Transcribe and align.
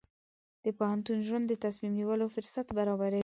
د 0.65 0.65
پوهنتون 0.77 1.17
ژوند 1.27 1.45
د 1.49 1.53
تصمیم 1.63 1.93
نیولو 1.99 2.25
فرصت 2.35 2.67
برابروي. 2.77 3.19